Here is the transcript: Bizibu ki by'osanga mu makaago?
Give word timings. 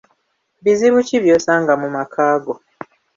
Bizibu 0.63 0.99
ki 1.07 1.17
by'osanga 1.23 1.73
mu 1.81 1.87
makaago? 1.95 2.53